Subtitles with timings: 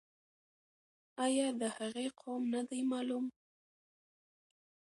[1.25, 3.25] آیا د هغې قوم نه دی معلوم؟